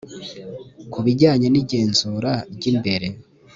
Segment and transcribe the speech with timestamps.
[0.91, 3.07] ku bijyanye n igenzura ry imbere